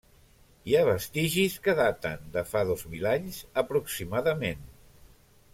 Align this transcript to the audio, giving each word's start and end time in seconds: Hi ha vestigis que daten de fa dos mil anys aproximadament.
Hi 0.69 0.73
ha 0.77 0.85
vestigis 0.87 1.57
que 1.67 1.75
daten 1.81 2.25
de 2.37 2.45
fa 2.53 2.65
dos 2.71 2.83
mil 2.95 3.07
anys 3.13 3.39
aproximadament. 3.65 4.69